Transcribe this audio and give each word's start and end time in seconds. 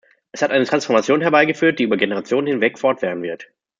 Es 0.31 0.41
hat 0.41 0.49
eine 0.49 0.65
Transformation 0.65 1.21
herbeigeführt, 1.21 1.77
die 1.77 1.83
über 1.83 1.95
Generationen 1.95 2.47
hinweg 2.47 2.79
fortwähren 2.79 3.21
wird. 3.21 3.51